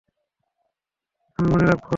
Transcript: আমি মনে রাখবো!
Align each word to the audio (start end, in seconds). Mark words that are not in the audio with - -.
আমি 1.39 1.47
মনে 1.51 1.65
রাখবো! 1.65 1.87